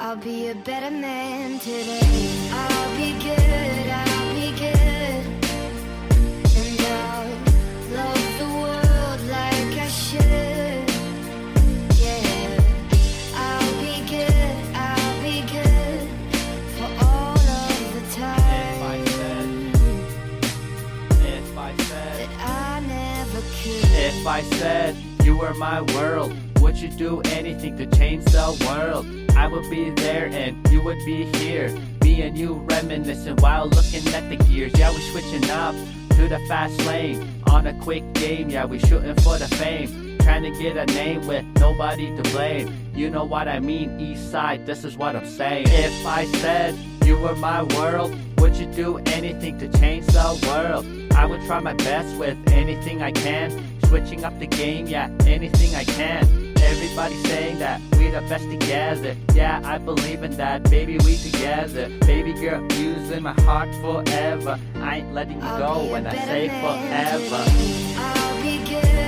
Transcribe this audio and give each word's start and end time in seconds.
I'll 0.00 0.14
be 0.14 0.46
a 0.48 0.54
better 0.54 0.92
man 0.92 1.58
today. 1.58 2.00
I'll 2.52 2.96
be 2.96 3.14
good, 3.14 3.90
I'll 3.90 4.32
be 4.32 4.52
good. 4.56 5.26
And 6.56 6.80
I'll 6.86 7.26
love 7.98 8.38
the 8.38 8.46
world 8.62 9.20
like 9.28 9.74
I 9.76 9.88
should. 9.88 10.88
Yeah. 11.98 12.62
I'll 13.34 13.74
be 13.82 14.06
good, 14.08 14.56
I'll 14.76 15.18
be 15.20 15.40
good 15.50 16.08
for 16.76 16.90
all 17.04 17.36
of 17.36 17.82
the 17.94 18.04
time. 18.14 18.76
If 18.76 18.82
I 18.84 18.96
said, 19.04 19.48
if 21.26 21.58
I 21.58 21.76
said, 21.76 22.28
that 22.28 22.32
I 22.46 22.80
never 22.86 23.40
could. 23.40 23.90
if 23.92 24.26
I 24.26 24.42
said 24.42 24.96
you 25.24 25.36
were 25.36 25.54
my 25.54 25.82
world, 25.96 26.32
would 26.60 26.76
you 26.76 26.88
do 26.88 27.20
anything 27.32 27.76
to 27.76 27.86
change 27.86 28.24
the 28.26 28.66
world? 28.66 29.06
I 29.36 29.46
would 29.46 29.68
be 29.70 29.90
there 29.90 30.26
and 30.26 30.68
you 30.70 30.82
would 30.82 30.98
be 31.04 31.24
here. 31.38 31.70
Me 32.02 32.22
and 32.22 32.36
you 32.36 32.54
reminiscing 32.70 33.36
while 33.36 33.68
looking 33.68 34.06
at 34.14 34.28
the 34.28 34.36
gears. 34.44 34.72
Yeah, 34.78 34.90
we 34.90 35.00
switching 35.10 35.48
up 35.50 35.74
to 36.10 36.28
the 36.28 36.38
fast 36.48 36.78
lane 36.86 37.42
on 37.50 37.66
a 37.66 37.74
quick 37.80 38.02
game. 38.14 38.50
Yeah, 38.50 38.64
we 38.64 38.78
shooting 38.78 39.14
for 39.16 39.38
the 39.38 39.48
fame. 39.56 40.18
Trying 40.18 40.42
to 40.42 40.50
get 40.62 40.76
a 40.76 40.86
name 40.94 41.26
with 41.26 41.44
nobody 41.60 42.14
to 42.16 42.22
blame. 42.30 42.74
You 42.94 43.08
know 43.08 43.24
what 43.24 43.48
I 43.48 43.60
mean, 43.60 44.00
East 44.00 44.30
Side, 44.30 44.66
this 44.66 44.84
is 44.84 44.96
what 44.96 45.14
I'm 45.16 45.26
saying. 45.26 45.66
If 45.68 46.06
I 46.06 46.26
said 46.26 46.74
you 47.04 47.18
were 47.18 47.36
my 47.36 47.62
world, 47.62 48.14
would 48.38 48.56
you 48.56 48.66
do 48.66 48.98
anything 49.06 49.58
to 49.58 49.68
change 49.78 50.06
the 50.06 50.38
world? 50.46 50.84
I 51.14 51.24
would 51.24 51.40
try 51.46 51.60
my 51.60 51.74
best 51.74 52.16
with 52.16 52.36
anything 52.48 53.02
I 53.02 53.12
can. 53.12 53.50
Switching 53.84 54.24
up 54.24 54.38
the 54.38 54.46
game, 54.46 54.86
yeah, 54.86 55.10
anything 55.24 55.74
I 55.74 55.84
can. 55.84 56.47
Everybody 56.68 57.16
saying 57.24 57.58
that 57.60 57.80
we 57.96 58.10
the 58.10 58.20
best 58.28 58.44
together. 58.50 59.16
Yeah, 59.34 59.60
I 59.64 59.78
believe 59.78 60.22
in 60.22 60.36
that. 60.36 60.68
Baby, 60.70 60.98
we 60.98 61.16
together. 61.16 61.88
Baby 62.00 62.34
girl, 62.34 62.60
using 62.72 63.22
my 63.22 63.32
heart 63.42 63.74
forever. 63.76 64.58
I 64.76 64.98
ain't 64.98 65.14
letting 65.14 65.38
you 65.38 65.46
I'll 65.46 65.58
go 65.58 65.92
when 65.92 66.06
I 66.06 66.14
say 66.26 66.48
forever. 66.48 67.44
I'll 67.98 68.42
be 68.42 68.58
good, 68.68 69.07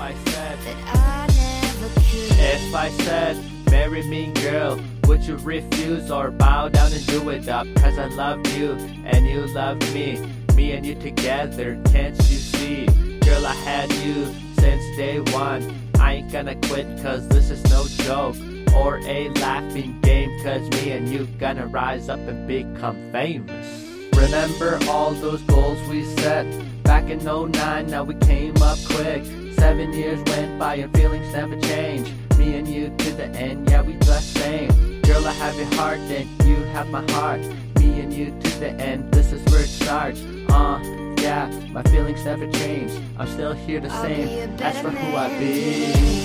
I 0.00 0.14
said, 0.24 0.58
that 0.60 0.76
I 0.96 1.26
never 1.26 1.94
could. 1.94 2.32
if 2.38 2.74
I 2.74 2.88
said, 3.04 3.36
marry 3.70 4.02
me, 4.02 4.32
girl, 4.32 4.80
would 5.04 5.22
you 5.22 5.36
refuse 5.36 6.10
or 6.10 6.30
bow 6.30 6.68
down 6.68 6.90
and 6.92 7.06
do 7.06 7.28
it 7.28 7.48
up? 7.48 7.66
Cause 7.76 7.98
I 7.98 8.06
love 8.06 8.46
you 8.56 8.72
and 9.04 9.26
you 9.26 9.46
love 9.54 9.78
me. 9.92 10.26
Me 10.56 10.72
and 10.72 10.86
you 10.86 10.94
together, 10.94 11.78
can't 11.92 12.16
you 12.16 12.38
see? 12.38 12.86
Girl, 13.20 13.46
I 13.46 13.54
had 13.54 13.92
you 13.92 14.32
since 14.58 14.96
day 14.96 15.20
one. 15.32 15.74
I 15.98 16.14
ain't 16.14 16.32
gonna 16.32 16.56
quit 16.68 16.86
cause 17.02 17.28
this 17.28 17.50
is 17.50 17.62
no 17.64 17.86
joke. 18.04 18.36
Or 18.74 18.98
a 19.00 19.28
laughing 19.40 20.00
game 20.00 20.30
cause 20.42 20.66
me 20.70 20.92
and 20.92 21.08
you 21.08 21.26
gonna 21.38 21.66
rise 21.66 22.08
up 22.08 22.20
and 22.20 22.48
become 22.48 22.96
famous. 23.12 23.89
Remember 24.20 24.78
all 24.88 25.12
those 25.12 25.40
goals 25.42 25.80
we 25.88 26.04
set 26.04 26.46
back 26.84 27.08
in 27.08 27.24
09, 27.24 27.86
now 27.86 28.04
we 28.04 28.14
came 28.16 28.54
up 28.62 28.78
quick. 28.84 29.24
Seven 29.54 29.92
years 29.94 30.20
went 30.26 30.58
by 30.58 30.74
and 30.74 30.94
feelings 30.94 31.32
never 31.32 31.58
change. 31.60 32.12
Me 32.36 32.56
and 32.56 32.68
you 32.68 32.94
to 32.98 33.12
the 33.12 33.28
end, 33.28 33.68
yeah, 33.70 33.80
we 33.80 33.94
the 33.96 34.20
same. 34.20 35.00
Girl, 35.02 35.26
I 35.26 35.32
have 35.32 35.56
your 35.56 35.72
heart 35.74 35.98
and 35.98 36.28
you 36.46 36.56
have 36.74 36.88
my 36.90 37.02
heart. 37.12 37.40
Me 37.78 38.00
and 38.00 38.12
you 38.12 38.26
to 38.26 38.58
the 38.60 38.70
end, 38.72 39.10
this 39.10 39.32
is 39.32 39.42
where 39.50 39.62
it 39.62 39.68
starts. 39.68 40.20
Uh, 40.50 40.78
yeah, 41.22 41.50
my 41.70 41.82
feelings 41.84 42.24
never 42.24 42.50
change. 42.52 42.92
I'm 43.18 43.26
still 43.26 43.54
here 43.54 43.80
the 43.80 43.88
I'll 43.90 44.06
be 44.06 44.12
a 44.12 44.26
same. 44.26 44.50
As 44.50 44.60
better 44.60 44.90
for 44.90 44.96
who 44.96 45.16
I 45.16 45.38
be. 45.38 46.19